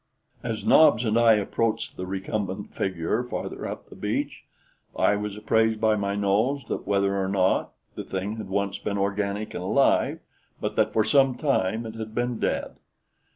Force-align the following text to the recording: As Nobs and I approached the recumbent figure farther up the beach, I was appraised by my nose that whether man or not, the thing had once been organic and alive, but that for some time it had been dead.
As 0.41 0.65
Nobs 0.65 1.05
and 1.05 1.15
I 1.15 1.33
approached 1.33 1.95
the 1.95 2.07
recumbent 2.07 2.73
figure 2.73 3.23
farther 3.23 3.67
up 3.67 3.89
the 3.91 3.95
beach, 3.95 4.45
I 4.95 5.15
was 5.15 5.37
appraised 5.37 5.79
by 5.79 5.95
my 5.95 6.15
nose 6.15 6.63
that 6.69 6.87
whether 6.87 7.11
man 7.11 7.19
or 7.19 7.27
not, 7.27 7.73
the 7.93 8.03
thing 8.03 8.37
had 8.37 8.49
once 8.49 8.79
been 8.79 8.97
organic 8.97 9.53
and 9.53 9.61
alive, 9.63 10.19
but 10.59 10.75
that 10.75 10.91
for 10.91 11.03
some 11.03 11.35
time 11.35 11.85
it 11.85 11.93
had 11.93 12.15
been 12.15 12.39
dead. 12.39 12.77